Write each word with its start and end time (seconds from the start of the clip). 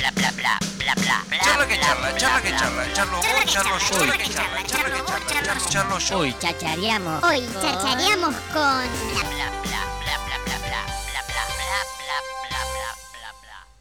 bla 0.00 0.10
bla 0.12 0.30
bla 0.32 0.58
bla 0.78 0.94
bla. 0.94 1.38
Charla 1.42 1.66
que 1.68 1.78
charla, 1.78 2.16
charla 2.16 2.40
que 2.42 2.50
charla, 2.50 2.92
charlo 2.94 3.16
vos, 3.18 3.44
charlo 3.52 3.78
yo. 3.78 3.98
Charla 3.98 4.16
que 4.16 4.28
charla, 4.30 4.62
charla 4.66 4.90
que 4.90 5.02
charla, 5.02 5.26
charlo, 5.28 5.68
charlo 5.68 5.98
yo. 5.98 6.18
Hoy 6.18 6.34
chachareamos. 6.40 7.22
Hoy 7.24 7.42
chachareamos 7.60 8.34
con 8.52 8.80
Bla 9.12 9.22
bla 9.28 9.50
bla 9.60 9.80
bla 10.00 10.16
bla 10.24 10.26
bla 10.26 10.38
bla 10.38 10.56
bla 10.58 10.66
bla 10.66 10.96
bla 10.96 11.78
bla 12.00 12.60
bla 12.80 13.30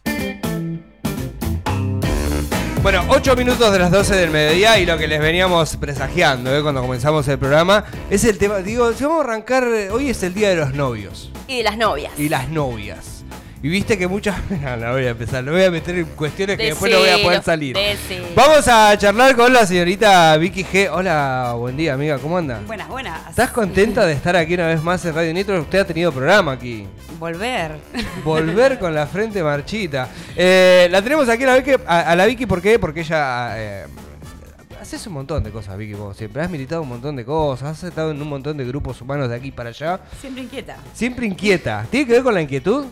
bla 0.04 0.29
bla. 2.74 2.82
Bueno, 2.82 3.06
8 3.10 3.36
minutos 3.36 3.72
de 3.72 3.80
las 3.80 3.92
12 3.92 4.16
del 4.16 4.30
mediodía 4.30 4.78
y 4.80 4.86
lo 4.86 4.98
que 4.98 5.08
les 5.08 5.20
veníamos 5.22 5.76
presagiando 5.78 6.56
¿eh? 6.56 6.62
cuando 6.62 6.82
comenzamos 6.82 7.28
el 7.28 7.38
programa 7.40 7.86
es 8.10 8.24
el 8.26 8.38
tema. 8.38 8.58
Digo, 8.58 8.92
si 8.94 9.04
vamos 9.06 9.22
a 9.22 9.24
arrancar, 9.24 9.64
eh, 9.66 9.90
hoy 9.90 10.10
es 10.10 10.22
el 10.24 10.34
día 10.34 10.50
de 10.50 10.56
los 10.58 10.74
novios 10.74 11.32
Y 11.48 11.58
de 11.58 11.64
las 11.64 11.78
novias. 11.78 12.12
y 12.18 12.28
las 12.30 12.50
novias. 12.50 13.19
Y 13.62 13.68
viste 13.68 13.98
que 13.98 14.07
muchas. 14.07 14.38
No, 14.50 14.78
no 14.78 14.91
voy 14.94 15.05
a 15.05 15.10
empezar, 15.10 15.44
no 15.44 15.52
voy 15.52 15.64
a 15.64 15.71
meter 15.71 15.96
en 15.98 16.05
cuestiones 16.05 16.58
que 16.58 16.66
después 16.68 16.91
no 16.91 17.00
voy 17.00 17.09
a 17.09 17.18
poder 17.21 17.44
salir. 17.44 17.76
decilo. 17.76 18.26
Vamos 18.35 18.68
a 18.68 18.98
charlar 18.98 19.35
con 19.35 19.52
la 19.52 19.66
señorita 19.66 20.38
Vicky 20.38 20.63
G. 20.63 20.90
Hola, 20.91 21.54
buen 21.58 21.76
día, 21.76 21.94
amiga, 21.94 22.18
¿cómo 22.20 22.38
anda? 22.38 22.62
Buenas, 22.66 22.88
buenas. 22.88 23.30
¿Estás 23.30 23.52
contenta 23.52 24.05
de 24.05 24.13
estar 24.13 24.35
aquí 24.35 24.54
una 24.54 24.68
vez 24.68 24.82
más 24.82 25.04
en 25.05 25.13
Radio 25.13 25.34
Nitro? 25.34 25.59
Usted 25.62 25.80
ha 25.80 25.85
tenido 25.85 26.12
programa 26.12 26.54
aquí. 26.54 26.88
Volver. 27.20 27.77
Volver 28.23 28.80
con 28.80 28.94
la 28.95 29.05
frente 29.08 29.44
marchita. 29.44 30.07
Eh, 30.35 30.88
la 30.90 31.02
tenemos 31.02 31.27
aquí 31.27 31.44
a 31.44 31.48
la 31.48 31.55
Vicky, 31.57 31.71
a, 31.85 31.99
a 32.12 32.16
la 32.16 32.26
Vicky 32.26 32.46
¿por 32.46 32.62
qué? 32.62 32.80
Porque 32.80 33.02
ella... 33.02 33.54
eh, 33.57 33.85
haces 34.82 35.05
un 35.07 35.13
montón 35.13 35.44
de 35.44 35.52
cosas, 35.52 35.77
Vicky, 35.77 35.94
vos 35.94 36.16
siempre. 36.16 36.41
Has 36.41 36.49
militado 36.49 36.82
un 36.82 36.88
montón 36.90 37.16
de 37.18 37.26
cosas, 37.26 37.77
has 37.77 37.84
estado 37.84 38.12
en 38.12 38.21
un 38.21 38.30
montón 38.30 38.55
de 38.55 38.66
grupos 38.66 39.02
humanos 39.02 39.27
de 39.30 39.35
aquí 39.35 39.52
para 39.52 39.70
allá. 39.70 39.99
Siempre 40.21 40.44
inquieta. 40.44 40.77
Siempre 40.94 41.26
inquieta. 41.26 41.85
¿Tiene 41.90 42.05
que 42.07 42.13
ver 42.13 42.23
con 42.23 42.34
la 42.34 42.41
inquietud? 42.41 42.85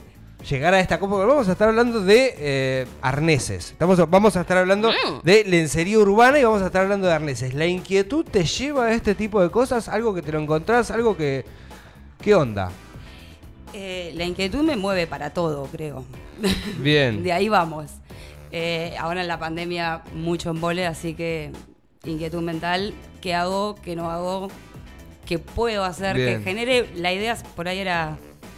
Llegar 0.50 0.74
a 0.74 0.80
esta 0.80 1.00
copa. 1.00 1.26
Vamos 1.26 1.50
a 1.50 1.54
estar 1.54 1.68
hablando 1.68 2.02
de 2.02 2.36
eh, 2.38 2.88
arneses. 3.02 3.72
Estamos, 3.72 3.98
vamos 4.10 4.36
a 4.38 4.42
estar 4.42 4.58
hablando 4.58 4.92
de 5.24 5.44
lencería 5.46 5.98
urbana 5.98 6.40
y 6.40 6.44
vamos 6.44 6.62
a 6.62 6.68
estar 6.68 6.84
hablando 6.84 7.08
de 7.08 7.14
arneses. 7.14 7.54
¿La 7.54 7.66
inquietud 7.66 8.24
te 8.24 8.46
lleva 8.46 8.86
a 8.86 8.94
este 8.94 9.16
tipo 9.16 9.42
de 9.42 9.50
cosas? 9.50 9.90
¿Algo 9.90 10.14
que 10.14 10.22
te 10.22 10.32
lo 10.32 10.40
encontrás? 10.40 10.92
¿Algo 10.92 11.18
que... 11.18 11.44
¿Qué 12.22 12.36
onda? 12.36 12.72
Eh, 13.74 14.12
la 14.16 14.26
inquietud 14.26 14.64
me 14.64 14.76
mueve 14.76 15.08
para 15.08 15.32
todo, 15.32 15.66
creo. 15.66 16.06
Bien. 16.80 17.24
De 17.24 17.32
ahí 17.34 17.50
vamos. 17.50 17.92
Eh, 18.52 18.96
ahora 19.00 19.22
en 19.22 19.28
la 19.28 19.40
pandemia 19.40 20.04
mucho 20.14 20.52
embole, 20.52 20.86
así 20.86 21.14
que 21.14 21.52
inquietud 22.06 22.42
mental, 22.42 22.94
¿qué 23.22 23.34
hago? 23.34 23.76
¿Qué 23.84 23.96
no 23.96 24.10
hago? 24.10 24.50
¿Qué 25.26 25.40
puedo 25.40 25.84
hacer? 25.84 26.16
Bien. 26.16 26.38
Que 26.38 26.44
genere, 26.44 26.90
la 26.96 27.12
idea 27.12 27.38
por 27.56 27.68
ahí 27.68 27.80
era 27.80 28.18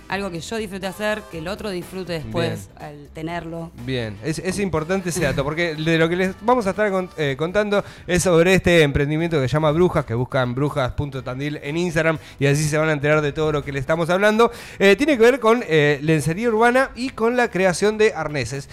algo 0.10 0.30
que 0.32 0.40
yo 0.42 0.58
disfrute 0.58 0.88
hacer, 0.88 1.22
que 1.32 1.38
el 1.38 1.48
otro 1.48 1.70
disfrute 1.70 2.14
después 2.14 2.70
al 2.78 3.08
tenerlo. 3.14 3.72
Bien, 3.86 4.18
es, 4.24 4.40
es 4.40 4.60
importante 4.60 5.10
ese 5.10 5.22
dato, 5.22 5.44
porque 5.44 5.76
de 5.76 5.98
lo 5.98 6.10
que 6.10 6.16
les 6.18 6.36
vamos 6.42 6.68
a 6.68 6.72
estar 6.72 6.92
con- 6.92 7.10
eh, 7.18 7.36
contando 7.38 7.84
es 8.08 8.24
sobre 8.24 8.56
este 8.56 8.82
emprendimiento 8.82 9.40
que 9.40 9.48
se 9.48 9.54
llama 9.54 9.72
Brujas, 9.72 10.06
que 10.06 10.16
buscan 10.16 10.54
brujas.tandil 10.56 11.60
en 11.64 11.78
Instagram 11.78 12.18
y 12.40 12.48
así 12.48 12.64
se 12.64 12.78
van 12.78 12.90
a 12.90 12.94
enterar 12.94 13.22
de 13.22 13.32
todo 13.32 13.52
lo 13.52 13.64
que 13.64 13.72
le 13.72 13.80
estamos 13.80 14.10
hablando. 14.10 14.52
Eh, 14.80 14.96
tiene 14.96 15.16
que 15.18 15.24
ver 15.24 15.40
con 15.40 15.64
eh, 15.68 16.00
lencería 16.02 16.50
urbana 16.50 16.90
y 16.96 17.10
con 17.12 17.38
la 17.38 17.50
creación 17.50 17.98
de 17.98 18.14
arneses. 18.14 18.68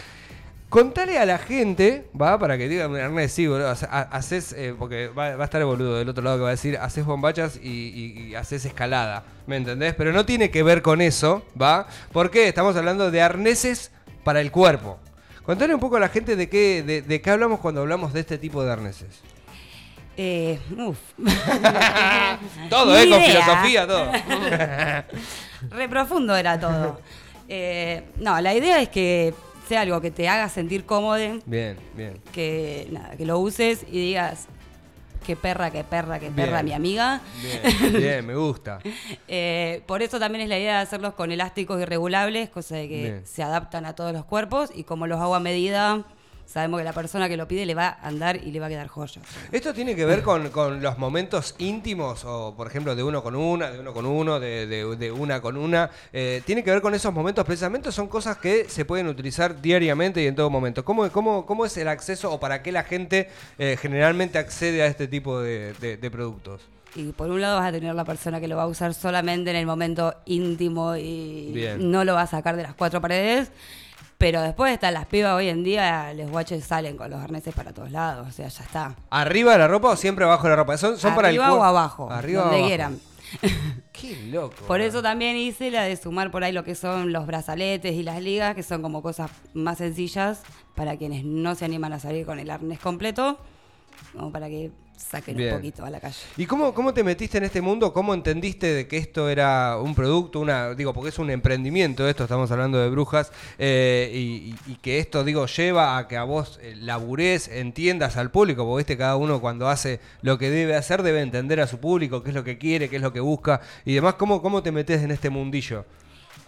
Contale 0.69 1.17
a 1.19 1.25
la 1.25 1.39
gente, 1.39 2.09
va, 2.21 2.39
para 2.41 2.59
que 2.59 2.69
digan, 2.69 2.95
arnés, 2.97 3.31
sí, 3.33 3.47
boludo, 3.47 3.71
hace- 3.71 3.87
ha- 3.89 4.09
haces, 4.11 4.53
eh, 4.53 4.75
porque 4.77 5.09
va, 5.09 5.37
va 5.37 5.43
a 5.43 5.45
estar 5.45 5.61
el 5.61 5.67
boludo 5.67 5.97
del 5.97 6.09
otro 6.09 6.25
lado 6.25 6.39
que 6.39 6.43
va 6.43 6.49
a 6.49 6.53
decir, 6.53 6.77
haces 6.77 7.05
bombachas 7.05 7.61
y, 7.63 7.69
y- 7.69 8.23
y 8.31 8.35
haces 8.35 8.65
escalada, 8.65 9.23
¿me 9.47 9.57
entendés? 9.57 9.95
Pero 9.95 10.13
no 10.13 10.27
tiene 10.27 10.51
que 10.51 10.65
ver 10.65 10.83
con 10.83 11.01
eso, 11.01 11.45
¿va? 11.61 11.87
Porque 12.13 12.49
estamos 12.49 12.75
hablando 12.77 13.13
de 13.13 13.23
arneses 13.23 13.93
para 14.25 14.41
el 14.41 14.51
cuerpo. 14.51 14.99
Contale 15.45 15.73
un 15.73 15.81
poco 15.81 15.97
a 15.97 16.01
la 16.01 16.09
gente 16.09 16.35
de 16.35 16.49
qué, 16.49 16.83
de, 16.83 17.01
de 17.03 17.21
qué 17.21 17.31
hablamos 17.31 17.61
cuando 17.61 17.83
hablamos 17.83 18.13
de 18.13 18.21
este 18.21 18.37
tipo 18.37 18.65
de 18.65 18.73
arneses. 18.73 19.21
Eh, 20.17 20.59
uf. 20.77 20.99
Todo, 22.71 22.99
¿eh? 22.99 23.09
Con 23.09 23.23
filosofía, 23.23 23.87
todo. 23.87 24.11
Re 25.71 25.89
profundo 25.89 26.35
era 26.37 26.59
todo. 26.59 27.01
Eh, 27.49 28.03
no, 28.17 28.41
la 28.41 28.53
idea 28.55 28.83
es 28.83 28.89
que 28.89 29.33
sea 29.67 29.81
algo 29.83 30.01
que 30.01 30.11
te 30.11 30.29
haga 30.29 30.49
sentir 30.49 30.85
cómodo, 30.85 31.17
Bien, 31.47 31.77
bien. 31.95 32.21
que, 32.33 32.89
nada, 32.91 33.17
que 33.17 33.25
lo 33.27 33.39
uses 33.39 33.85
y 33.91 33.99
digas, 33.99 34.47
qué 35.27 35.35
perra, 35.37 35.71
qué 35.71 35.83
perra, 35.85 36.19
qué 36.21 36.31
perra, 36.31 36.63
Bien. 36.63 36.67
mi 36.67 36.73
amiga. 36.73 37.21
Bien, 37.43 37.93
bien, 37.93 38.27
me 38.27 38.35
gusta. 38.37 38.79
Eh, 39.29 39.83
por 39.87 40.03
eso 40.03 40.21
también 40.21 40.43
es 40.43 40.49
la 40.49 40.59
idea 40.59 40.77
de 40.77 40.83
hacerlos 40.83 41.15
con 41.15 41.33
elásticos 41.33 41.81
irregulables, 41.83 42.49
cosa 42.49 42.77
de 42.77 42.89
que 42.89 43.03
Bien. 43.03 43.27
se 43.27 43.43
adaptan 43.43 43.85
a 43.87 43.95
todos 43.95 44.13
los 44.13 44.25
cuerpos 44.25 44.71
y 44.75 44.85
como 44.85 45.07
los 45.09 45.21
hago 45.21 45.35
a 45.35 45.41
medida, 45.41 46.05
sabemos 46.47 46.79
que 46.79 46.85
la 46.85 46.93
persona 46.93 47.29
que 47.29 47.37
lo 47.37 47.47
pide 47.49 47.67
le 47.67 47.75
va 47.75 47.89
a 48.01 48.07
andar 48.09 48.37
y 48.37 48.51
le 48.53 48.61
va 48.61 48.67
a 48.67 48.69
quedar 48.69 48.87
joya. 48.89 49.21
¿Esto 49.53 49.75
tiene 49.75 49.95
que 49.95 50.05
ver 50.07 50.23
con, 50.23 50.49
con 50.51 50.81
los 50.81 50.97
momentos 50.99 51.55
íntimos, 51.59 52.25
o 52.25 52.55
por 52.57 52.67
ejemplo 52.69 52.95
de 52.97 53.03
uno 53.03 53.23
con 53.23 53.35
una, 53.37 53.71
de 53.71 53.81
uno 53.81 53.93
con 53.93 54.07
uno, 54.07 54.41
de, 54.41 54.67
de- 54.67 54.97
de 54.97 55.13
una 55.13 55.41
con 55.41 55.57
una? 55.57 55.91
Eh, 56.13 56.43
¿Tiene 56.47 56.63
que 56.65 56.71
ver 56.71 56.81
con 56.81 56.95
esos 56.95 57.13
momentos 57.13 57.45
precisamente? 57.45 57.91
¿Son 57.93 58.07
cosas 58.09 58.39
que 58.39 58.69
se 58.69 58.85
pueden 58.85 59.09
utilizar 59.09 59.61
diariamente 59.61 60.23
y 60.23 60.27
en 60.27 60.35
todo 60.37 60.49
momento? 60.49 60.85
¿Cómo, 60.85 61.11
cómo, 61.11 61.45
cómo 61.47 61.67
es 61.67 61.77
el 61.77 61.89
acceso 61.89 62.33
o 62.33 62.41
para 62.41 62.63
qué 62.63 62.73
la 62.73 62.85
gente 62.85 63.29
eh, 63.59 63.77
generalmente 63.81 64.39
accede 64.39 64.83
a 64.83 64.87
este 64.87 65.09
tipo 65.09 65.41
de, 65.41 65.73
de- 65.75 65.97
de 65.97 66.11
productos? 66.11 66.63
Y 66.95 67.13
por 67.13 67.29
un 67.31 67.43
lado 67.43 67.59
vas 67.59 67.69
a 67.69 67.73
tener 67.73 67.95
la 67.95 68.05
persona 68.07 68.41
que 68.41 68.49
lo 68.49 68.57
va 68.57 68.63
a 68.63 68.67
usar 68.69 68.95
solamente 68.95 69.51
en 69.51 69.57
el 69.57 69.67
momento 69.67 70.15
íntimo 70.25 70.97
y 70.97 71.51
Bien. 71.53 71.91
no 71.91 72.05
lo 72.05 72.15
va 72.15 72.23
a 72.23 72.27
sacar 72.27 72.57
de 72.57 72.63
las 72.63 72.75
cuatro 72.75 73.03
paredes. 73.03 73.51
Pero 74.19 74.41
después 74.41 74.73
están 74.73 74.95
las 74.95 75.07
pibas 75.07 75.35
hoy 75.35 75.49
en 75.49 75.63
día, 75.63 76.13
los 76.15 76.31
guaches 76.31 76.65
salen 76.65 76.97
con 76.97 77.11
los 77.11 77.21
arneses 77.21 77.55
para 77.55 77.73
todos 77.75 77.91
lados, 77.91 78.27
o 78.29 78.33
sea, 78.33 78.49
ya 78.49 78.65
está. 78.65 78.97
¿Arriba 79.11 79.53
de 79.53 79.59
la 79.59 79.69
ropa 79.69 79.91
o 79.91 79.97
siempre 79.97 80.25
abajo 80.25 80.45
de 80.45 80.51
la 80.51 80.57
ropa? 80.57 80.77
¿Son, 80.79 80.97
son 80.97 81.15
para 81.15 81.29
el 81.29 81.39
Arriba 81.39 81.55
o 81.55 81.63
abajo, 81.63 82.11
Arriba 82.11 82.41
o 82.41 82.45
donde 82.45 82.57
abajo. 82.57 82.69
quieran. 82.69 83.01
Qué 83.93 84.17
loco. 84.31 84.55
Por 84.67 84.81
eso 84.81 85.03
también 85.03 85.37
hice 85.37 85.71
la 85.71 85.83
de 85.83 85.97
sumar 85.97 86.31
por 86.31 86.45
ahí 86.45 86.53
lo 86.53 86.65
que 86.65 86.75
son 86.75 87.13
los 87.13 87.27
brazaletes 87.27 87.93
y 87.93 88.03
las 88.03 88.23
ligas, 88.23 88.55
que 88.55 88.63
son 88.63 88.81
como 88.81 89.03
cosas 89.03 89.31
más 89.53 89.79
sencillas 89.79 90.43
para 90.75 90.97
quienes 90.97 91.25
no 91.25 91.55
se 91.55 91.65
animan 91.65 91.93
a 91.93 91.99
salir 91.99 92.25
con 92.25 92.39
el 92.39 92.49
arnés 92.51 92.79
completo, 92.79 93.39
como 94.15 94.33
para 94.33 94.49
que 94.49 94.71
saquen 94.97 95.37
Bien. 95.37 95.51
un 95.53 95.57
poquito 95.59 95.85
a 95.85 95.91
la 95.91 96.01
calle. 96.01 96.17
¿Y 96.37 96.47
cómo, 96.47 96.73
cómo 96.75 96.93
te 96.95 97.05
metiste 97.05 97.39
en 97.39 97.45
este 97.45 97.61
mundo? 97.61 97.93
¿Cómo 97.93 98.15
entendiste 98.15 98.73
de 98.73 98.89
que 98.89 98.97
esto 98.97 99.29
era 99.29 99.79
un 99.81 99.95
producto, 99.95 100.41
una 100.41 100.75
digo, 100.75 100.93
porque 100.93 101.11
es 101.11 101.19
un 101.19 101.31
emprendimiento 101.31 102.09
esto, 102.09 102.25
estamos 102.25 102.51
hablando 102.51 102.79
de 102.79 102.89
brujas, 102.91 103.31
eh, 103.59 104.11
y, 104.13 104.19
y- 104.69 104.73
y 104.73 104.75
que 104.77 104.99
esto, 104.99 105.23
digo, 105.25 105.47
lleva 105.47 105.99
a 105.99 106.09
que 106.09 106.17
a 106.17 106.25
vos 106.25 106.59
eh, 106.63 106.75
laburés, 106.77 107.49
entiendas 107.49 108.17
al 108.17 108.31
público, 108.31 108.65
porque 108.65 108.79
viste, 108.81 108.97
cada 108.97 109.17
uno 109.17 109.41
cuando 109.41 109.69
hace 109.69 110.01
lo 110.23 110.39
que 110.39 110.51
debe 110.51 110.75
hacer 110.77 111.03
debe 111.03 111.21
entender 111.21 111.61
a 111.61 111.67
su 111.67 111.79
público, 111.79 112.23
qué 112.23 112.31
es 112.31 112.35
lo 112.35 112.45
que 112.45 112.59
quiere, 112.59 112.89
qué 112.89 112.97
es 112.97 113.03
lo 113.03 113.13
que 113.13 113.21
busca, 113.21 113.61
y 113.85 113.95
demás, 113.95 114.15
¿cómo, 114.15 114.43
cómo 114.43 114.63
te 114.63 114.73
metes 114.73 115.03
en 115.03 115.11
este 115.11 115.31
mundillo? 115.31 115.85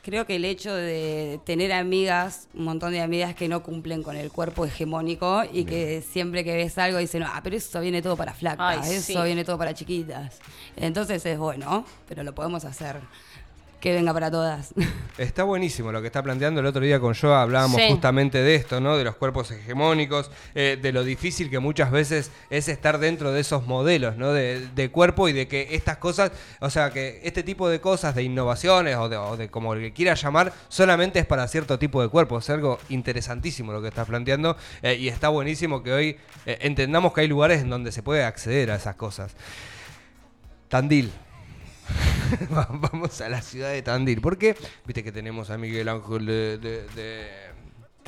Creo 0.03 0.25
que 0.27 0.37
el 0.37 0.45
hecho 0.45 0.75
de 0.75 1.41
tener 1.45 1.73
amigas, 1.73 2.49
un 2.55 2.65
montón 2.65 2.93
de 2.93 3.01
amigas 3.01 3.35
que 3.35 3.49
no 3.49 3.63
cumplen 3.63 4.03
con 4.03 4.17
el 4.17 4.31
cuerpo 4.31 4.65
hegemónico 4.65 5.43
y 5.53 5.65
que 5.65 6.03
siempre 6.03 6.45
que 6.45 6.55
ves 6.55 6.79
algo 6.79 6.99
dicen, 6.99 7.25
ah, 7.25 7.41
pero 7.43 7.57
eso 7.57 7.81
viene 7.81 8.01
todo 8.01 8.17
para 8.17 8.33
flacas, 8.33 8.87
Ay, 8.89 8.97
eso 8.97 9.21
sí. 9.21 9.27
viene 9.27 9.45
todo 9.45 9.59
para 9.59 9.75
chiquitas. 9.75 10.39
Entonces 10.77 11.25
es 11.27 11.39
bueno, 11.39 11.85
pero 12.09 12.23
lo 12.23 12.35
podemos 12.35 12.65
hacer 12.65 13.01
que 13.81 13.93
venga 13.93 14.13
para 14.13 14.31
todas. 14.31 14.75
Está 15.19 15.45
buenísimo 15.45 15.93
lo 15.93 16.01
que 16.01 16.09
está 16.09 16.23
planteando 16.23 16.61
el 16.61 16.67
otro 16.67 16.83
día 16.83 16.99
con 16.99 17.15
Joa, 17.15 17.43
hablábamos 17.43 17.81
Sí. 17.81 17.89
justamente 17.89 18.43
de 18.43 18.55
esto, 18.57 18.81
¿no? 18.81 18.97
De 18.97 19.05
los 19.05 19.15
cuerpos 19.17 19.51
hegemónicos, 19.53 20.31
eh, 20.55 20.79
de 20.81 20.93
lo 20.93 21.05
difícil 21.05 21.49
que 21.51 21.59
muchas 21.61 21.91
veces 21.91 22.31
es 22.51 22.69
estar 22.69 22.99
dentro 22.99 23.31
de 23.33 23.41
esos 23.41 23.67
modelos, 23.67 24.17
¿no? 24.17 24.33
De, 24.33 24.67
de 24.75 24.91
cuerpo 24.91 25.29
y 25.29 25.33
de 25.33 25.47
que 25.49 25.69
estas 25.77 25.99
cosas, 25.99 26.33
o 26.61 26.71
sea, 26.71 26.91
que 26.91 27.21
este 27.23 27.43
tipo 27.43 27.69
de 27.69 27.81
cosas, 27.81 28.15
de 28.15 28.23
innovaciones 28.25 28.97
o 28.97 29.09
de, 29.09 29.17
o 29.17 29.37
de 29.37 29.49
como 29.49 29.75
le 29.75 29.93
quieras 29.93 30.21
llamar, 30.23 30.53
solamente 30.69 31.19
es 31.21 31.27
para 31.27 31.47
cierto 31.47 31.79
tipo 31.79 32.03
de 32.03 32.09
cuerpo. 32.09 32.39
Es 32.39 32.51
algo 32.51 32.79
interesantísimo 32.89 33.73
lo 33.73 33.81
que 33.81 33.89
estás 33.89 34.07
planteando 34.09 34.57
eh, 34.83 34.95
y 34.95 35.09
está 35.09 35.29
buenísimo 35.29 35.83
que 35.83 35.93
hoy 35.93 36.17
eh, 36.47 36.59
entendamos 36.63 37.13
que 37.13 37.21
hay 37.23 37.29
lugares 37.29 37.63
en 37.63 37.71
donde 37.71 37.93
se 37.93 38.03
puede 38.03 38.25
acceder 38.25 38.71
a 38.73 38.77
esas 38.77 38.97
cosas. 38.97 39.35
Tandil. 40.69 41.13
Va- 42.55 42.69
Vamos 42.71 43.21
a 43.21 43.29
la 43.29 43.41
ciudad 43.43 43.71
de 43.73 43.83
Tandil. 43.83 44.21
¿Por 44.21 44.39
qué? 44.39 44.57
Viste 44.87 45.03
que 45.05 45.13
tenemos 45.13 45.51
a 45.51 45.59
Miguel 45.59 45.89
Ángel 45.89 46.27
de- 46.27 46.59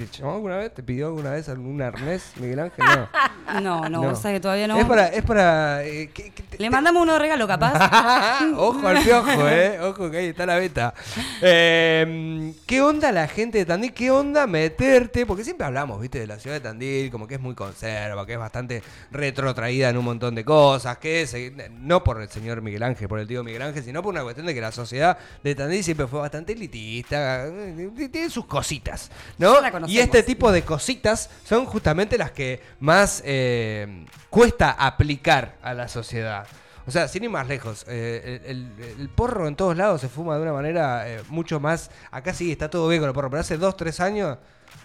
¿Te 0.07 0.19
llamó 0.19 0.35
alguna 0.35 0.57
vez? 0.57 0.73
¿Te 0.75 0.83
pidió 0.83 1.07
alguna 1.09 1.31
vez 1.33 1.49
algún 1.49 1.81
arnés, 1.83 2.33
Miguel 2.37 2.61
Ángel? 2.61 2.85
No. 2.85 3.09
No, 3.61 3.89
no, 3.89 4.03
vos 4.03 4.21
sabés 4.21 4.37
que 4.37 4.41
todavía 4.43 4.69
no. 4.69 4.79
Es 4.79 4.85
para... 4.85 5.09
Es 5.09 5.25
para 5.25 5.83
eh, 5.85 6.09
¿qué- 6.15 6.31
qué 6.31 6.43
te- 6.45 6.59
Le 6.59 6.71
mandamos 6.71 7.03
uno 7.03 7.15
de 7.15 7.19
regalo, 7.19 7.49
capaz. 7.49 8.41
Ojo 8.57 8.87
al 8.87 9.03
piojo, 9.03 9.49
eh. 9.49 9.81
Ojo 9.81 10.09
que 10.09 10.19
ahí 10.19 10.27
está 10.27 10.47
la 10.47 10.55
beta. 10.55 10.95
Eh, 11.43 12.53
¿Qué 12.67 12.81
onda 12.81 13.11
la 13.11 13.27
gente 13.27 13.59
de 13.59 13.65
Tandil? 13.67 13.93
¿Qué 13.93 14.11
onda 14.13 14.47
meterte? 14.47 15.27
Porque 15.27 15.43
siempre 15.43 15.67
hablamos, 15.67 16.01
viste, 16.01 16.21
de 16.21 16.27
la 16.29 16.39
ciudad 16.39 16.57
de 16.57 16.61
Tandil, 16.61 17.11
como 17.11 17.27
que 17.27 17.35
es 17.35 17.41
muy 17.41 17.57
conserva, 17.57 18.25
que 18.25 18.35
es 18.35 18.39
bastante 18.39 18.83
retrotraída 19.11 19.89
en 19.89 19.97
un 19.97 20.05
montón 20.05 20.35
de 20.37 20.45
cosas, 20.45 20.99
que 20.99 21.23
es, 21.23 21.35
eh, 21.35 21.71
no 21.73 22.05
por 22.05 22.23
el 22.23 22.29
señor 22.29 22.63
Miguel 22.63 22.85
Ángel, 22.85 23.09
por 23.09 23.19
el 23.19 23.27
tío 23.27 23.43
Miguel 23.43 23.63
Ángel, 23.63 23.83
sino 23.83 24.01
por 24.03 24.13
una 24.13 24.23
cuestión 24.23 24.47
de 24.47 24.55
que 24.55 24.61
la 24.61 24.71
sociedad 24.71 25.19
de 25.43 25.55
Tandil 25.57 25.83
siempre 25.83 26.07
fue 26.07 26.21
bastante 26.21 26.53
elitista, 26.53 27.47
eh, 27.49 27.91
tiene 28.13 28.31
sus 28.31 28.47
cositas, 28.47 29.11
¿no? 29.39 29.61
La 29.61 29.73
Y 29.91 29.99
este 29.99 30.23
tipo 30.23 30.53
de 30.53 30.63
cositas 30.63 31.31
son 31.45 31.67
justamente 31.67 32.17
las 32.19 32.31
que 32.31 32.63
más 32.81 33.23
eh, 33.25 34.07
cuesta 34.31 34.71
aplicar 34.73 35.57
a 35.63 35.75
la 35.75 35.89
sociedad. 35.89 36.47
O 36.87 36.91
sea, 36.91 37.09
sin 37.09 37.25
ir 37.25 37.31
más 37.31 37.47
lejos, 37.47 37.85
eh, 37.89 38.41
el, 38.47 38.73
el- 38.79 39.01
el 39.01 39.09
porro 39.11 39.47
en 39.47 39.55
todos 39.55 39.77
lados 39.77 40.01
se 40.01 40.09
fuma 40.09 40.37
de 40.37 40.43
una 40.43 40.53
manera 40.53 41.09
eh, 41.09 41.23
mucho 41.29 41.61
más... 41.61 41.91
Acá 42.11 42.33
sí 42.35 42.51
está 42.51 42.69
todo 42.71 42.89
bien 42.89 43.01
con 43.01 43.09
el 43.09 43.15
porro, 43.15 43.31
pero 43.31 43.41
hace 43.41 43.59
dos, 43.59 43.77
tres 43.77 44.01
años, 44.01 44.39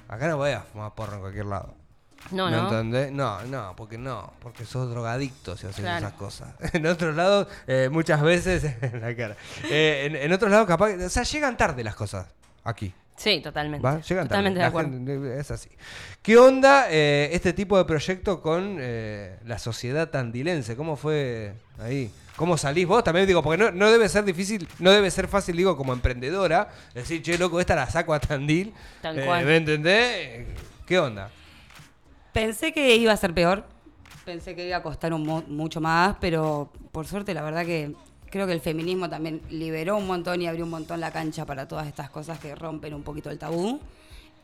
acá 0.08 0.28
no 0.28 0.38
voy 0.38 0.52
a 0.52 0.62
fumar 0.62 0.94
porro 0.94 1.16
en 1.16 1.20
cualquier 1.22 1.46
lado. 1.46 1.74
No, 2.32 2.46
¿Me 2.50 2.58
no. 2.58 2.64
entendés? 2.70 3.12
No, 3.12 3.42
no, 3.44 3.76
porque 3.76 3.98
no, 3.98 4.34
porque 4.42 4.66
sos 4.66 4.90
drogadicto 4.90 5.56
si 5.58 5.68
haces 5.68 5.82
Claro. 5.82 6.08
esas 6.08 6.18
cosas. 6.18 6.50
En 6.74 6.86
otros 6.88 7.16
lados, 7.16 7.48
eh, 7.68 7.88
muchas 7.92 8.22
veces 8.22 8.64
en 8.82 9.00
la 9.02 9.16
cara. 9.16 9.36
En, 9.70 10.16
en 10.16 10.34
otros 10.34 10.52
lados, 10.52 10.68
capaz, 10.68 10.92
o 10.96 11.10
sea, 11.10 11.24
llegan 11.24 11.56
tarde 11.56 11.84
las 11.84 11.96
cosas 11.96 12.28
aquí. 12.64 12.94
Sí, 13.18 13.40
totalmente. 13.42 13.86
¿va? 13.86 14.02
Llegan 14.02 14.28
Totalmente 14.28 14.60
de 14.60 14.66
acuerdo. 14.66 14.92
gente- 14.92 15.40
es 15.40 15.50
así. 15.50 15.70
¿Qué 16.22 16.38
onda 16.38 16.88
eh, 16.90 17.30
este 17.32 17.54
tipo 17.54 17.78
de 17.78 17.86
proyecto 17.86 18.42
con 18.42 18.78
eh, 18.80 19.38
la 19.46 19.58
sociedad 19.58 20.10
tandilense? 20.10 20.76
¿Cómo 20.76 20.98
fue 20.98 21.54
ahí? 21.80 22.12
¿Cómo 22.36 22.58
salís 22.58 22.86
vos? 22.86 23.04
También 23.06 23.26
digo, 23.26 23.42
porque 23.42 23.64
no, 23.64 23.72
no 23.72 23.90
debe 23.90 24.10
ser 24.10 24.26
difícil, 24.26 24.68
no 24.80 24.92
debe 24.92 25.10
ser 25.10 25.30
fácil, 25.30 25.56
digo, 25.56 25.78
como 25.78 25.94
emprendedora, 25.94 26.68
decir, 26.94 27.22
che, 27.22 27.38
loco, 27.38 27.62
esta 27.62 27.76
la 27.76 27.90
saco 27.90 28.14
a 28.14 28.20
Tandil. 28.20 28.74
Tal 29.02 29.18
Eh, 29.18 29.26
cual. 29.26 29.46
¿Me 29.46 29.56
entendés? 29.56 30.46
¿Qué 30.86 31.00
onda? 31.00 31.30
Pensé 32.34 32.74
que 32.74 32.96
iba 32.98 33.14
a 33.14 33.18
ser 33.18 33.34
peor. 33.34 33.64
Pensé 34.26 34.56
que 34.56 34.68
iba 34.68 34.78
a 34.78 34.84
costar 34.84 35.14
un 35.14 35.26
mo- 35.26 35.44
mucho 35.48 35.80
más, 35.80 36.18
pero 36.20 36.70
por 36.92 37.08
suerte 37.08 37.34
la 37.34 37.44
verdad 37.44 37.66
que 37.66 37.94
creo 38.30 38.48
que 38.48 38.54
el 38.54 38.62
feminismo 38.62 39.10
también 39.10 39.42
liberó 39.50 39.98
un 39.98 40.08
montón 40.08 40.42
y 40.42 40.48
abrió 40.48 40.66
un 40.66 40.72
montón 40.72 41.00
la 41.00 41.12
cancha 41.12 41.46
para 41.46 41.68
todas 41.68 41.88
estas 41.88 42.10
cosas 42.10 42.40
que 42.40 42.56
rompen 42.56 42.94
un 42.94 43.04
poquito 43.04 43.30
el 43.30 43.38
tabú. 43.40 43.80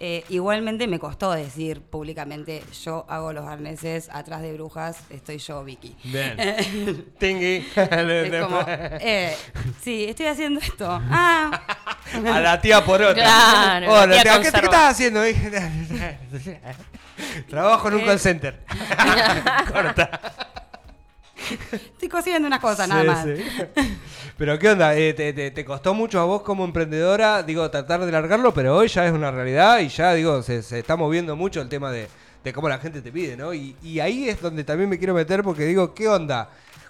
Eh, 0.04 0.24
igualmente 0.30 0.88
me 0.88 0.98
costó 0.98 1.32
decir 1.32 1.80
públicamente, 1.80 2.64
yo 2.84 3.06
hago 3.08 3.34
los 3.34 3.46
arneses, 3.48 4.10
atrás 4.12 4.42
de 4.42 4.52
brujas 4.54 4.98
estoy 5.12 5.38
yo, 5.38 5.64
Vicky. 5.64 5.96
Bien. 6.06 7.06
Tingui. 7.20 7.68
Es 7.76 7.76
como, 8.44 8.62
eh, 8.68 9.36
sí, 9.84 10.06
estoy 10.06 10.26
haciendo 10.26 10.60
esto. 10.60 10.88
Ah, 10.90 11.52
A 12.34 12.40
la 12.40 12.60
tía 12.60 12.84
por 12.84 13.00
otra. 13.00 13.24
Claro, 13.24 13.92
Hola, 13.94 14.08
la 14.08 14.24
tía 14.24 14.24
tía, 14.24 14.42
¿qué, 14.52 14.60
qué 14.60 14.66
estás 14.66 14.92
haciendo? 14.92 15.22
Trabajo 17.48 17.88
en 17.90 17.94
un 17.94 18.00
Eh. 18.02 18.06
call 18.06 18.20
center. 18.20 18.60
Corta. 19.72 20.20
estoy 21.72 22.10
cosiendo 22.10 22.48
unas 22.48 22.60
cosas, 22.60 22.88
nada 22.88 23.02
Sí, 23.02 23.08
más. 23.08 23.26
sí. 23.26 23.44
Pero 24.38 24.58
¿qué 24.60 24.70
onda? 24.70 24.96
Eh, 24.96 25.14
te, 25.14 25.34
te- 25.34 25.52
te 25.52 25.66
costó 25.66 25.94
mucho 25.94 26.20
a 26.20 26.26
vos 26.26 26.42
como 26.42 26.66
emprendedora, 26.66 27.44
digo, 27.44 27.70
tratar 27.70 28.06
de 28.06 28.12
largarlo, 28.12 28.54
pero 28.54 28.76
hoy 28.76 28.88
ya 28.88 29.06
es 29.06 29.12
una 29.12 29.32
realidad 29.32 29.80
y 29.80 29.90
ya, 29.90 30.14
digo, 30.14 30.42
se, 30.44 30.64
se 30.64 30.80
está 30.80 30.96
moviendo 30.96 31.36
mucho 31.36 31.62
el 31.62 31.70
tema 31.70 31.92
de, 31.92 32.08
de 32.44 32.54
cómo 32.54 32.70
la 32.70 32.80
gente 32.80 33.02
te 33.02 33.12
pide, 33.12 33.36
¿no? 33.38 33.54
Y, 33.54 33.76
y 33.84 34.00
ahí 34.00 34.30
es 34.30 34.42
donde 34.42 34.64
también 34.64 34.90
me 34.90 34.98
quiero 34.98 35.14
meter 35.14 35.44
porque 35.44 35.66
digo, 35.66 35.94
¿qué 35.94 36.08
onda? 36.08 36.50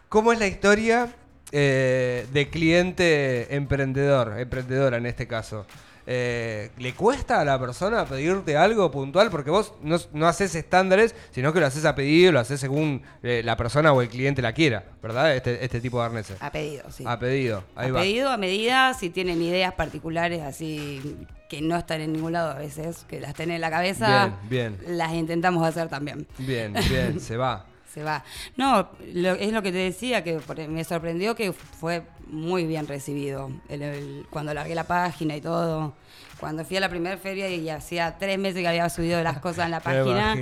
¿Cómo 0.09 0.31
es 0.33 0.39
la 0.39 0.47
historia 0.47 1.09
eh, 1.51 2.25
de 2.31 2.49
cliente 2.49 3.53
emprendedor, 3.55 4.39
emprendedora 4.39 4.97
en 4.97 5.05
este 5.05 5.27
caso? 5.27 5.65
Eh, 6.07 6.69
¿Le 6.77 6.93
cuesta 6.93 7.41
a 7.41 7.45
la 7.45 7.59
persona 7.59 8.05
pedirte 8.05 8.57
algo 8.57 8.89
puntual? 8.91 9.29
Porque 9.29 9.49
vos 9.49 9.73
no, 9.81 9.97
no 10.13 10.27
haces 10.27 10.55
estándares, 10.55 11.15
sino 11.31 11.53
que 11.53 11.59
lo 11.59 11.65
haces 11.67 11.85
a 11.85 11.95
pedido, 11.95 12.31
lo 12.31 12.39
haces 12.39 12.59
según 12.59 13.03
eh, 13.23 13.41
la 13.43 13.55
persona 13.57 13.93
o 13.93 14.01
el 14.01 14.09
cliente 14.09 14.41
la 14.41 14.53
quiera, 14.53 14.83
¿verdad? 15.01 15.35
Este, 15.35 15.63
este 15.63 15.79
tipo 15.81 15.99
de 15.99 16.05
arneses. 16.05 16.37
A 16.41 16.51
pedido, 16.51 16.83
sí. 16.91 17.03
A 17.07 17.19
pedido, 17.19 17.63
ahí 17.75 17.89
a 17.89 17.93
va. 17.93 17.99
pedido, 18.01 18.29
a 18.29 18.37
medida, 18.37 18.93
si 18.93 19.09
tienen 19.09 19.41
ideas 19.41 19.73
particulares 19.73 20.41
así 20.41 21.17
que 21.49 21.61
no 21.61 21.75
están 21.77 21.99
en 21.99 22.13
ningún 22.13 22.31
lado 22.31 22.51
a 22.51 22.55
veces, 22.55 23.05
que 23.09 23.19
las 23.19 23.33
tienen 23.33 23.55
en 23.55 23.61
la 23.61 23.69
cabeza, 23.69 24.33
Bien, 24.49 24.75
bien. 24.77 24.97
las 24.97 25.13
intentamos 25.13 25.67
hacer 25.67 25.89
también. 25.89 26.25
Bien, 26.37 26.73
bien, 26.89 27.19
se 27.19 27.35
va. 27.35 27.65
Se 27.93 28.03
va. 28.03 28.23
No, 28.55 28.89
lo- 29.13 29.33
es 29.35 29.51
lo 29.51 29.61
que 29.61 29.71
te 29.71 29.77
decía, 29.79 30.23
que 30.23 30.39
me 30.69 30.83
sorprendió 30.83 31.35
que 31.35 31.51
fue 31.51 32.03
muy 32.27 32.65
bien 32.65 32.87
recibido 32.87 33.51
el- 33.67 33.81
el- 33.81 34.25
cuando 34.29 34.53
largué 34.53 34.75
la 34.75 34.85
página 34.85 35.35
y 35.35 35.41
todo. 35.41 35.93
Cuando 36.39 36.65
fui 36.65 36.75
a 36.77 36.79
la 36.79 36.89
primera 36.89 37.17
feria 37.17 37.47
y 37.49 37.69
hacía 37.69 38.17
tres 38.17 38.39
meses 38.39 38.61
que 38.61 38.67
había 38.67 38.89
subido 38.89 39.21
las 39.21 39.39
cosas 39.39 39.65
en 39.65 39.71
la 39.71 39.79
página. 39.81 40.35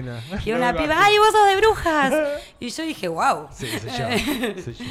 Y 0.46 0.51
una 0.54 0.74
piba. 0.78 0.96
¡ay, 1.04 1.18
vos 1.18 1.31
sos 1.31 1.48
de 1.48 1.56
brujas! 1.57 2.13
Y 2.60 2.69
yo 2.69 2.84
dije, 2.84 3.07
wow. 3.07 3.48
Sí, 3.52 3.68
soy 3.68 3.90
yo. 3.90 4.63
soy 4.63 4.74
yo. 4.75 4.86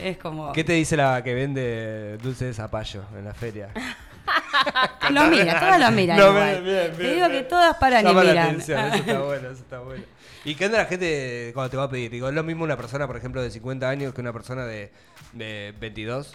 Es 0.00 0.16
como. 0.18 0.52
¿Qué 0.52 0.64
te 0.64 0.72
dice 0.72 0.96
la 0.96 1.22
que 1.22 1.34
vende 1.34 2.16
dulce 2.22 2.46
de 2.46 2.54
zapallo 2.54 3.02
en 3.16 3.24
la 3.26 3.34
feria? 3.34 3.68
Lo 5.10 5.24
mira, 5.26 5.58
todas 5.60 5.80
lo 5.80 5.90
miran. 5.90 6.18
No, 6.18 6.28
igual. 6.30 6.62
bien, 6.62 6.74
bien, 6.74 6.96
Te 6.96 7.14
digo 7.14 7.28
que 7.28 7.42
todas 7.42 7.76
paran 7.76 8.06
y 8.06 8.12
la 8.14 8.20
miran. 8.20 8.38
atención, 8.38 8.78
eso 8.86 8.96
está 8.96 9.18
bueno, 9.20 9.50
eso 9.50 9.62
está 9.62 9.78
bueno. 9.80 10.04
¿Y 10.44 10.54
qué 10.54 10.66
onda 10.66 10.78
la 10.78 10.84
gente 10.86 11.50
cuando 11.54 11.70
te 11.70 11.76
va 11.76 11.84
a 11.84 11.90
pedir? 11.90 12.10
Digo, 12.10 12.28
¿es 12.28 12.34
lo 12.34 12.42
mismo 12.42 12.64
una 12.64 12.76
persona, 12.76 13.06
por 13.06 13.16
ejemplo, 13.16 13.42
de 13.42 13.50
50 13.50 13.88
años 13.88 14.14
que 14.14 14.20
una 14.20 14.32
persona 14.32 14.64
de, 14.64 14.92
de 15.32 15.74
22? 15.80 16.32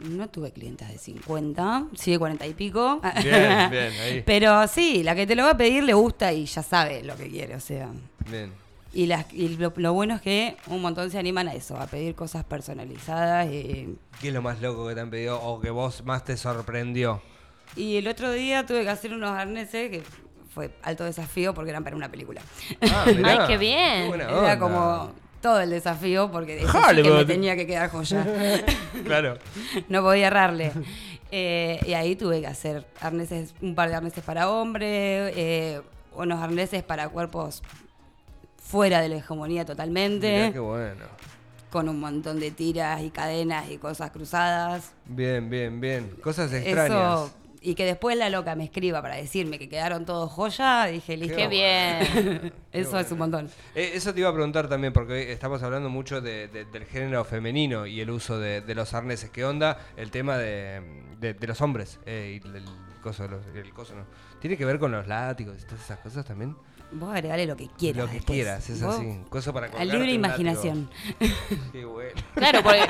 No 0.00 0.28
tuve 0.28 0.50
clientes 0.50 0.88
de 0.88 0.98
50, 0.98 1.88
sí 1.94 2.12
de 2.12 2.18
40 2.18 2.46
y 2.46 2.54
pico. 2.54 3.00
Bien, 3.22 3.70
bien, 3.70 3.92
ahí. 4.00 4.22
Pero 4.24 4.66
sí, 4.66 5.02
la 5.02 5.14
que 5.14 5.26
te 5.26 5.34
lo 5.34 5.44
va 5.44 5.50
a 5.50 5.56
pedir 5.56 5.84
le 5.84 5.92
gusta 5.94 6.32
y 6.32 6.46
ya 6.46 6.62
sabe 6.62 7.02
lo 7.02 7.16
que 7.16 7.28
quiere, 7.28 7.54
o 7.54 7.60
sea. 7.60 7.90
Bien. 8.30 8.52
Y, 8.92 9.06
las, 9.06 9.32
y 9.32 9.56
lo, 9.56 9.72
lo 9.76 9.92
bueno 9.92 10.16
es 10.16 10.20
que 10.20 10.56
un 10.66 10.82
montón 10.82 11.10
se 11.10 11.18
animan 11.18 11.46
a 11.48 11.54
eso, 11.54 11.76
a 11.76 11.86
pedir 11.86 12.14
cosas 12.14 12.44
personalizadas. 12.44 13.46
Y, 13.52 13.96
¿Qué 14.20 14.28
es 14.28 14.34
lo 14.34 14.42
más 14.42 14.60
loco 14.60 14.88
que 14.88 14.94
te 14.94 15.00
han 15.00 15.10
pedido 15.10 15.40
o 15.40 15.60
que 15.60 15.70
vos 15.70 16.04
más 16.04 16.24
te 16.24 16.36
sorprendió? 16.36 17.22
y 17.76 17.96
el 17.96 18.08
otro 18.08 18.32
día 18.32 18.66
tuve 18.66 18.82
que 18.82 18.90
hacer 18.90 19.12
unos 19.12 19.30
arneses 19.30 19.90
que 19.90 20.02
fue 20.52 20.70
alto 20.82 21.04
desafío 21.04 21.54
porque 21.54 21.70
eran 21.70 21.84
para 21.84 21.96
una 21.96 22.10
película. 22.10 22.40
Ah. 22.82 23.04
Ay, 23.24 23.38
qué 23.46 23.56
bien. 23.58 24.12
Era 24.12 24.58
como 24.58 25.12
todo 25.40 25.60
el 25.60 25.70
desafío 25.70 26.30
porque 26.30 26.58
eso 26.62 26.72
sí 26.72 27.02
que 27.02 27.10
me 27.10 27.24
tenía 27.24 27.56
que 27.56 27.66
quedar 27.66 27.90
joya. 27.90 28.26
Claro. 29.04 29.38
no 29.88 30.02
podía 30.02 30.26
errarle. 30.26 30.72
Eh, 31.32 31.80
y 31.86 31.92
ahí 31.94 32.16
tuve 32.16 32.40
que 32.40 32.46
hacer 32.48 32.86
arneses, 33.00 33.54
un 33.62 33.74
par 33.74 33.88
de 33.88 33.94
arneses 33.94 34.22
para 34.24 34.50
hombres, 34.50 35.32
eh, 35.36 35.80
unos 36.14 36.40
arneses 36.40 36.82
para 36.82 37.08
cuerpos 37.08 37.62
fuera 38.60 39.00
de 39.00 39.08
la 39.08 39.16
hegemonía 39.16 39.64
totalmente, 39.64 40.30
Mirá 40.30 40.52
qué 40.52 40.58
bueno. 40.58 41.04
con 41.70 41.88
un 41.88 42.00
montón 42.00 42.40
de 42.40 42.50
tiras 42.50 43.00
y 43.02 43.10
cadenas 43.10 43.70
y 43.70 43.78
cosas 43.78 44.10
cruzadas. 44.10 44.92
Bien, 45.06 45.48
bien, 45.48 45.80
bien. 45.80 46.10
Cosas 46.22 46.52
extrañas. 46.52 46.90
Eso, 46.90 47.30
y 47.62 47.74
que 47.74 47.84
después 47.84 48.16
la 48.16 48.30
loca 48.30 48.54
me 48.56 48.64
escriba 48.64 49.02
para 49.02 49.16
decirme 49.16 49.58
que 49.58 49.68
quedaron 49.68 50.04
todos 50.06 50.30
joya, 50.32 50.86
dije, 50.86 51.16
listo. 51.16 51.36
Qué 51.36 51.46
bien. 51.48 52.52
Eso 52.72 52.98
es 52.98 53.10
un 53.12 53.18
montón. 53.18 53.50
Eh, 53.74 53.92
eso 53.94 54.14
te 54.14 54.20
iba 54.20 54.28
a 54.28 54.32
preguntar 54.32 54.68
también, 54.68 54.92
porque 54.92 55.12
hoy 55.12 55.20
estamos 55.22 55.62
hablando 55.62 55.88
mucho 55.90 56.20
de- 56.20 56.48
de- 56.48 56.64
del 56.64 56.84
género 56.86 57.24
femenino 57.24 57.84
y 57.86 58.00
el 58.00 58.10
uso 58.10 58.38
de, 58.38 58.60
de 58.60 58.74
los 58.74 58.94
arneses. 58.94 59.30
¿Qué 59.30 59.44
onda 59.44 59.76
el 59.96 60.10
tema 60.10 60.38
de, 60.38 60.80
de- 61.18 61.34
de 61.34 61.46
los 61.46 61.60
hombres? 61.60 61.98
Eh, 62.06 62.40
y 62.42 62.48
el, 62.48 62.64
coso, 63.02 63.24
de 63.24 63.28
los- 63.30 63.46
el 63.54 63.72
coso, 63.72 63.94
¿no? 63.94 64.04
¿Tiene 64.40 64.56
que 64.56 64.64
ver 64.64 64.78
con 64.78 64.92
los 64.92 65.06
látigos 65.06 65.56
y 65.60 65.64
todas 65.66 65.82
esas 65.84 65.98
cosas 65.98 66.24
también? 66.24 66.56
Vos 66.92 67.10
agregale 67.14 67.46
lo 67.46 67.56
que 67.56 67.68
quieras. 67.68 68.02
Lo 68.02 68.06
que 68.08 68.14
después. 68.14 68.36
quieras, 68.36 68.68
es 68.70 68.82
Vos, 68.82 68.96
así. 68.96 69.20
Coso 69.28 69.52
para 69.52 69.66
A 69.66 69.70
colgarte 69.70 69.94
libre 69.94 70.12
imaginación. 70.12 70.90
Qué 71.72 71.84
bueno. 71.84 72.10
Claro, 72.34 72.62
porque 72.62 72.80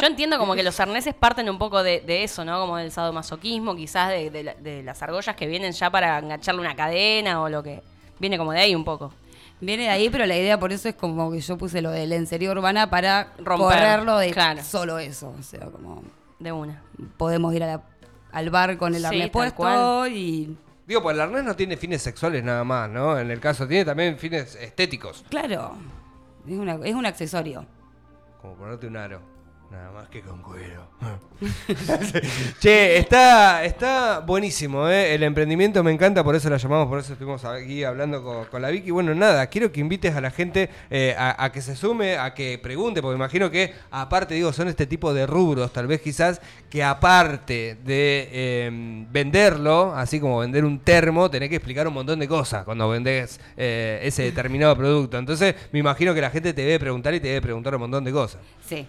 yo 0.00 0.06
entiendo 0.06 0.38
como 0.38 0.54
que 0.54 0.62
los 0.64 0.78
arneses 0.80 1.14
parten 1.14 1.48
un 1.48 1.58
poco 1.58 1.82
de, 1.82 2.00
de 2.00 2.24
eso, 2.24 2.44
¿no? 2.44 2.60
Como 2.60 2.76
del 2.76 2.90
sadomasoquismo, 2.90 3.76
quizás 3.76 4.08
de, 4.10 4.30
de 4.30 4.42
la- 4.42 4.54
de 4.54 4.82
las 4.82 5.00
argollas 5.02 5.36
que 5.36 5.46
vienen 5.46 5.72
ya 5.72 5.90
para 5.90 6.18
engancharle 6.18 6.60
una 6.60 6.74
cadena 6.74 7.40
o 7.42 7.48
lo 7.48 7.62
que. 7.62 7.82
Viene 8.18 8.38
como 8.38 8.52
de 8.52 8.60
ahí 8.60 8.74
un 8.74 8.84
poco. 8.84 9.12
Viene 9.60 9.84
de 9.84 9.88
ahí, 9.90 10.08
pero 10.10 10.26
la 10.26 10.36
idea 10.36 10.58
por 10.58 10.72
eso 10.72 10.88
es 10.88 10.94
como 10.94 11.30
que 11.30 11.40
yo 11.40 11.56
puse 11.56 11.80
lo 11.82 11.90
de 11.90 12.06
lencería 12.06 12.50
urbana 12.50 12.90
para 12.90 13.32
Romper, 13.38 13.56
correrlo 13.78 14.18
de 14.18 14.30
claro. 14.32 14.62
solo 14.64 14.98
eso. 14.98 15.34
O 15.38 15.42
sea, 15.42 15.66
como 15.66 16.02
De 16.38 16.50
una. 16.52 16.82
podemos 17.16 17.54
ir 17.54 17.62
a 17.62 17.66
la- 17.66 17.82
al 18.32 18.50
bar 18.50 18.76
con 18.76 18.94
el 18.94 19.00
Sí, 19.02 19.06
arnés 19.06 19.30
puesto 19.30 19.56
cual. 19.56 20.12
y. 20.12 20.56
Digo, 20.86 21.02
pues 21.02 21.14
el 21.14 21.20
arnés 21.20 21.42
no 21.44 21.56
tiene 21.56 21.76
fines 21.76 22.00
sexuales 22.02 22.44
nada 22.44 22.62
más, 22.64 22.88
¿no? 22.88 23.18
En 23.18 23.30
el 23.30 23.40
caso 23.40 23.66
tiene 23.66 23.84
también 23.84 24.16
fines 24.18 24.54
estéticos. 24.54 25.24
Claro, 25.28 25.76
es, 26.46 26.56
una- 26.56 26.78
es 26.86 26.94
un 26.94 27.04
accesorio. 27.06 27.66
Como 28.40 28.54
ponerte 28.54 28.86
un 28.86 28.96
aro. 28.96 29.20
Nada 29.70 29.90
más 29.90 30.08
que 30.08 30.20
con 30.20 30.40
cuero. 30.42 30.86
che, 32.60 32.98
está, 32.98 33.64
está 33.64 34.20
buenísimo, 34.20 34.88
¿eh? 34.88 35.12
El 35.14 35.24
emprendimiento 35.24 35.82
me 35.82 35.90
encanta, 35.90 36.22
por 36.22 36.36
eso 36.36 36.48
la 36.48 36.56
llamamos, 36.56 36.86
por 36.86 37.00
eso 37.00 37.14
estuvimos 37.14 37.44
aquí 37.44 37.82
hablando 37.82 38.22
con, 38.22 38.44
con 38.44 38.62
la 38.62 38.70
Vicky. 38.70 38.92
Bueno, 38.92 39.12
nada, 39.14 39.48
quiero 39.48 39.72
que 39.72 39.80
invites 39.80 40.14
a 40.14 40.20
la 40.20 40.30
gente 40.30 40.70
eh, 40.88 41.16
a, 41.18 41.50
que 41.50 41.60
se 41.60 41.74
sume, 41.74 42.16
a 42.16 42.32
que 42.32 42.58
pregunte, 42.62 43.02
porque 43.02 43.16
imagino 43.16 43.50
que 43.50 43.74
aparte, 43.90 44.34
digo, 44.34 44.52
son 44.52 44.68
este 44.68 44.86
tipo 44.86 45.12
de 45.12 45.26
rubros, 45.26 45.72
tal 45.72 45.88
vez 45.88 46.00
quizás 46.00 46.40
que 46.70 46.84
aparte 46.84 47.76
de 47.84 48.28
eh, 48.30 49.06
venderlo, 49.10 49.94
así 49.96 50.20
como 50.20 50.38
vender 50.38 50.64
un 50.64 50.78
termo, 50.78 51.28
tenés 51.28 51.48
que 51.48 51.56
explicar 51.56 51.88
un 51.88 51.94
montón 51.94 52.20
de 52.20 52.28
cosas 52.28 52.64
cuando 52.64 52.88
vendés 52.88 53.40
eh, 53.56 53.98
ese 54.02 54.22
determinado 54.22 54.76
producto. 54.76 55.18
Entonces, 55.18 55.56
me 55.72 55.80
imagino 55.80 56.14
que 56.14 56.20
la 56.20 56.30
gente 56.30 56.54
te 56.54 56.62
debe 56.62 56.78
preguntar 56.78 57.14
y 57.14 57.20
te 57.20 57.28
debe 57.28 57.42
preguntar 57.42 57.74
un 57.74 57.80
montón 57.80 58.04
de 58.04 58.12
cosas. 58.12 58.40
Sí, 58.64 58.86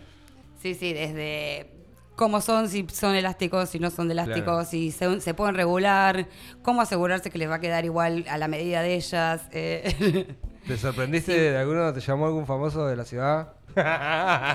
sí, 0.61 0.73
sí, 0.75 0.93
desde 0.93 1.71
cómo 2.15 2.41
son, 2.41 2.67
si 2.69 2.85
son 2.91 3.15
elásticos, 3.15 3.69
si 3.69 3.79
no 3.79 3.89
son 3.91 4.07
de 4.07 4.13
elásticos, 4.13 4.43
Claro. 4.43 4.65
si 4.65 4.91
se, 4.91 5.21
se 5.21 5.33
pueden 5.33 5.55
regular, 5.55 6.27
cómo 6.63 6.81
asegurarse 6.81 7.29
que 7.29 7.37
les 7.37 7.49
va 7.49 7.55
a 7.55 7.59
quedar 7.59 7.85
igual 7.85 8.25
a 8.29 8.37
la 8.37 8.47
medida 8.47 8.81
de 8.81 8.95
ellas. 8.95 9.41
eh. 9.51 10.35
¿Te 10.67 10.77
sorprendiste 10.77 11.31
de 11.51 11.57
alguno? 11.57 11.93
¿Te 11.93 12.01
llamó 12.01 12.25
algún 12.25 12.45
famoso 12.45 12.85
de 12.87 12.95
la 12.97 13.05
ciudad? 13.05 13.53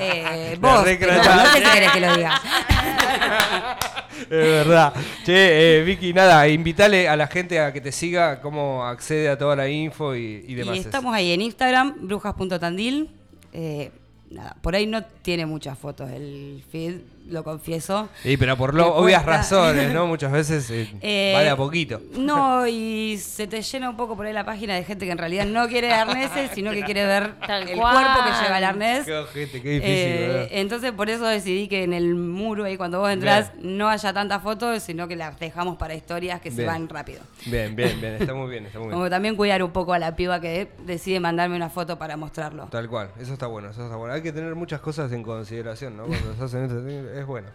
Eh, 0.01 0.59
vos, 0.61 0.73
no 0.81 0.85
sé 0.85 0.93
si 0.93 0.99
querés 0.99 1.91
que 1.93 2.01
lo 2.01 2.17
diga. 2.17 2.41
Es 4.23 4.29
verdad. 4.29 4.93
Che, 5.25 5.79
eh, 5.79 5.83
Vicky, 5.85 6.13
nada, 6.13 6.47
invítale 6.49 7.09
a 7.09 7.17
la 7.17 7.27
gente 7.27 7.59
a 7.61 7.73
que 7.73 7.81
te 7.81 7.91
siga, 7.93 8.41
cómo 8.41 8.85
accede 8.85 9.29
a 9.29 9.37
toda 9.39 9.57
la 9.57 9.69
info 9.69 10.15
y, 10.15 10.45
y 10.47 10.55
demás. 10.55 10.77
Y 10.77 10.81
estamos 10.81 11.15
ahí 11.15 11.33
en 11.33 11.41
Instagram, 11.43 11.95
brujas.tandil. 12.07 13.11
Eh, 13.53 13.91
nada, 14.33 14.57
por 14.61 14.75
ahí 14.75 14.87
no 14.87 15.05
tiene 15.05 15.47
muchas 15.47 15.79
fotos 15.79 16.11
el 16.11 16.65
feed, 16.71 17.01
lo 17.29 17.45
confieso. 17.45 18.09
Sí, 18.23 18.37
pero 18.37 18.57
por 18.57 18.75
lo, 18.75 18.95
obvias 18.95 19.23
cuesta. 19.23 19.39
razones, 19.39 19.93
¿no? 19.95 20.07
Muchas 20.13 20.33
veces 20.33 20.69
eh, 20.71 20.89
Eh, 21.01 21.33
va 21.35 21.41
de 21.43 21.51
a 21.51 21.57
poquito. 21.57 22.01
No, 22.17 22.67
y 22.67 23.17
se 23.19 23.47
te 23.47 23.63
llena 23.63 23.89
un 23.91 23.97
poco 23.97 24.17
por 24.17 24.27
ahí 24.27 24.33
la 24.33 24.45
página 24.45 24.75
de 24.75 24.85
gente 24.85 25.07
que 25.07 25.13
en 25.13 25.19
realidad 25.19 25.47
no 25.47 25.67
quiere 25.69 25.93
arneses, 25.93 26.51
sino 26.55 26.73
que 26.73 26.83
quiere 26.83 27.07
ver 27.07 27.35
Tal 27.47 27.69
el 27.69 27.79
cual. 27.79 27.95
cuerpo 27.95 28.21
que 28.25 28.45
lleva 28.45 28.59
el 28.59 28.65
arnés. 28.65 29.05
Qué 29.05 29.17
ojete, 29.17 29.63
qué 29.63 29.69
difícil, 29.71 29.93
Eh, 29.97 30.49
entonces 30.53 30.93
por 30.93 31.09
eso 31.11 31.25
decidí 31.27 31.69
que 31.69 31.85
en 31.85 31.93
el 31.93 32.15
muro 32.15 32.65
ahí 32.65 32.77
cuando 32.77 33.01
vos 33.01 33.11
entras 33.11 33.53
Bien. 33.57 33.79
no 33.79 33.89
haya 33.89 34.13
tantas 34.13 34.43
fotos, 34.43 34.83
sino 34.83 35.09
que 35.09 35.17
las 35.17 35.39
dejamos 35.39 35.77
para 35.77 35.95
historias 35.95 36.41
que 36.41 36.51
se 36.51 36.65
van 36.67 36.89
rápido. 36.89 37.21
Bien, 37.47 37.75
bien, 37.75 38.01
bien, 38.01 38.15
está 38.15 38.35
muy 38.35 38.51
bien, 38.51 38.67
está 38.67 38.79
muy 38.79 38.89
bien. 38.89 38.99
Como 38.99 39.09
también 39.11 39.37
cuidar 39.37 39.63
un 39.63 39.71
poco 39.71 39.93
a 39.93 39.99
la 39.99 40.15
piba 40.17 40.41
que 40.41 40.71
decide 40.85 41.21
mandarme 41.21 41.57
una 41.57 41.71
foto 41.71 41.99
para 41.99 42.17
mostrarlo. 42.17 42.67
Tal 42.71 42.89
cual, 42.89 43.11
eso 43.21 43.33
está 43.33 43.47
bueno, 43.47 43.71
eso 43.71 43.85
está 43.85 43.97
bueno. 43.97 44.15
Hay 44.15 44.23
que 44.23 44.33
tener 44.33 44.55
muchas 44.55 44.81
cosas 44.81 45.11
en 45.13 45.23
consideración, 45.23 45.97
¿no? 45.97 46.05
Cuando 46.05 46.35
se 46.37 46.45
hacen 46.45 46.65
esto, 46.65 47.12
es 47.15 47.27
bueno. 47.27 47.49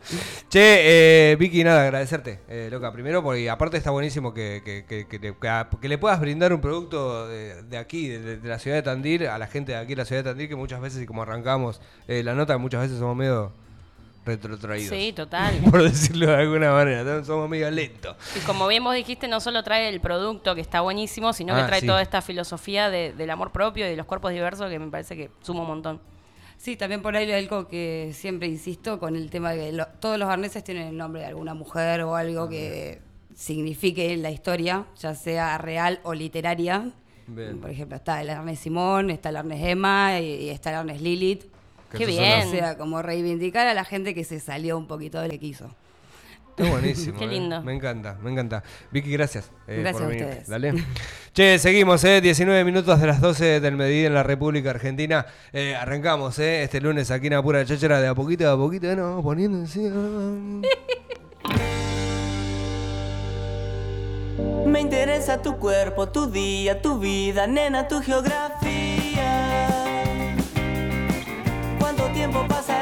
Che, 0.49 1.31
eh, 1.31 1.35
Vicky, 1.35 1.63
nada, 1.63 1.83
agradecerte, 1.83 2.39
eh, 2.47 2.69
loca, 2.71 2.91
primero, 2.91 3.21
porque 3.23 3.49
aparte 3.49 3.77
está 3.77 3.91
buenísimo 3.91 4.33
que, 4.33 4.61
que, 4.63 4.85
que- 4.85 5.07
que 5.07 5.19
te- 5.19 5.35
que 5.35 5.47
a- 5.49 5.69
que 5.81 5.89
le 5.89 5.97
puedas 5.97 6.19
brindar 6.19 6.53
un 6.53 6.61
producto 6.61 7.27
de, 7.27 7.63
de 7.63 7.77
aquí, 7.77 8.07
de, 8.07 8.37
de 8.37 8.49
la 8.49 8.59
ciudad 8.59 8.77
de 8.77 8.83
Tandil, 8.83 9.27
a 9.27 9.37
la 9.37 9.47
gente 9.47 9.71
de 9.73 9.77
aquí 9.77 9.89
de 9.89 9.95
la 9.97 10.05
ciudad 10.05 10.23
de 10.23 10.29
Tandil, 10.31 10.47
que 10.47 10.55
muchas 10.55 10.79
veces, 10.81 11.01
y 11.01 11.05
como 11.05 11.21
arrancamos 11.23 11.81
eh, 12.07 12.23
la 12.23 12.33
nota, 12.33 12.57
muchas 12.57 12.81
veces 12.81 12.99
somos 12.99 13.15
medio 13.15 13.51
retrotraídos. 14.25 14.89
Sí, 14.89 15.13
total. 15.13 15.55
Por 15.71 15.83
decirlo 15.83 16.27
de 16.27 16.35
alguna 16.35 16.71
manera, 16.73 17.23
somos 17.23 17.49
medio 17.49 17.71
lentos. 17.71 18.15
Y 18.35 18.39
como 18.41 18.67
bien 18.67 18.83
vos 18.83 18.93
dijiste, 18.93 19.27
no 19.27 19.39
solo 19.39 19.63
trae 19.63 19.87
el 19.87 20.01
producto 20.01 20.53
que 20.53 20.61
está 20.61 20.81
buenísimo, 20.81 21.31
sino 21.33 21.55
Ah, 21.55 21.61
que 21.61 21.67
trae 21.67 21.81
sí. 21.81 21.87
toda 21.87 22.01
esta 22.01 22.21
filosofía 22.21 22.89
de- 22.89 23.13
del 23.13 23.29
amor 23.29 23.51
propio 23.51 23.85
y 23.87 23.89
de 23.89 23.95
los 23.95 24.05
cuerpos 24.05 24.31
diversos 24.33 24.69
que 24.69 24.79
me 24.79 24.87
parece 24.91 25.15
que 25.15 25.29
suma 25.41 25.61
un 25.61 25.67
montón. 25.67 26.01
Sí, 26.57 26.75
también 26.75 27.01
por 27.01 27.15
ahí 27.15 27.31
algo 27.31 27.67
que 27.67 28.11
siempre 28.13 28.47
insisto 28.47 28.99
con 28.99 29.15
el 29.15 29.29
tema 29.29 29.51
de 29.51 29.65
que 29.67 29.71
lo- 29.73 29.87
todos 29.99 30.17
los 30.17 30.27
arneses 30.27 30.63
tienen 30.63 30.87
el 30.87 30.97
nombre 30.97 31.21
de 31.21 31.27
alguna 31.27 31.53
mujer 31.53 32.01
o 32.01 32.15
algo 32.15 32.49
que 32.49 32.99
signifique 33.35 34.17
la 34.17 34.31
historia, 34.31 34.85
ya 34.99 35.13
sea 35.15 35.57
real 35.57 35.99
o 36.03 36.13
literaria. 36.13 36.91
Bien. 37.27 37.59
Por 37.59 37.69
ejemplo, 37.69 37.97
está 37.97 38.21
el 38.21 38.29
arnés 38.29 38.59
Simón, 38.59 39.09
está 39.11 39.29
el 39.29 39.35
arnés 39.37 39.63
Emma 39.63 40.19
y, 40.19 40.45
y 40.45 40.49
está 40.49 40.71
el 40.71 40.77
arnés 40.77 41.01
Lilith. 41.01 41.43
Que 41.91 41.99
Qué 41.99 42.05
bien. 42.05 42.47
O 42.47 42.51
sea, 42.51 42.77
como 42.77 43.01
reivindicar 43.01 43.67
a 43.67 43.73
la 43.73 43.85
gente 43.85 44.13
que 44.13 44.23
se 44.23 44.39
salió 44.39 44.77
un 44.77 44.87
poquito 44.87 45.19
de 45.21 45.27
lo 45.27 45.31
que 45.33 45.39
quiso. 45.39 45.69
Está 46.57 46.71
buenísimo. 46.71 47.19
Qué 47.19 47.25
eh. 47.25 47.27
lindo. 47.27 47.61
Me 47.61 47.73
encanta, 47.75 48.17
me 48.23 48.31
encanta. 48.31 48.63
Vicky, 48.91 49.11
gracias. 49.11 49.51
eh, 49.67 49.79
Gracias 49.81 49.93
por 49.93 50.03
a 50.03 50.07
venir. 50.07 50.23
ustedes. 50.25 50.47
Dale. 50.47 50.73
Che, 51.33 51.59
seguimos, 51.59 52.03
eh. 52.03 52.19
19 52.19 52.63
minutos 52.63 52.99
de 52.99 53.05
las 53.05 53.21
12 53.21 53.59
del 53.59 53.75
mediodía 53.75 54.07
en 54.07 54.13
la 54.15 54.23
República 54.23 54.71
Argentina. 54.71 55.25
Eh, 55.53 55.75
arrancamos, 55.75 56.39
eh. 56.39 56.63
Este 56.63 56.81
lunes 56.81 57.11
aquí 57.11 57.27
en 57.27 57.33
Apura 57.33 57.63
Cháchara, 57.63 58.01
de 58.01 58.07
a 58.07 58.15
poquito 58.15 58.49
a 58.49 58.57
poquito, 58.57 58.87
nos 58.95 58.97
vamos 59.09 59.23
poniendo 59.23 59.59
encima. 59.59 60.61
Me 64.65 64.81
interesa 64.81 65.41
tu 65.41 65.57
cuerpo, 65.57 66.09
tu 66.09 66.29
día, 66.29 66.81
tu 66.81 66.99
vida, 66.99 67.47
nena, 67.47 67.87
tu 67.87 68.01
geografía. 68.01 69.67
¿Cuánto 71.79 72.03
tiempo 72.13 72.45
pasa 72.47 72.76